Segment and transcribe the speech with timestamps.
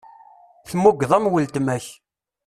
[0.69, 1.85] Tmugeḍ am weltma-k.